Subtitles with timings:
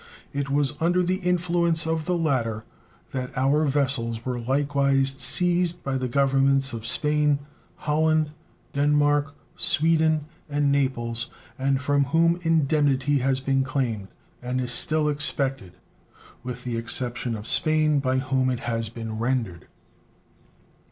[0.33, 2.63] It was under the influence of the latter
[3.11, 7.37] that our vessels were likewise seized by the Governments of Spain,
[7.75, 8.31] Holland,
[8.73, 14.07] Denmark, Sweden, and Naples, and from whom indemnity has been claimed
[14.41, 15.73] and is still expected,
[16.41, 19.67] with the exception of Spain, by whom it has been rendered.